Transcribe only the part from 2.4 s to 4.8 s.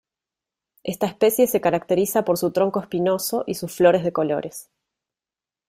tronco espinoso y sus flores de colores.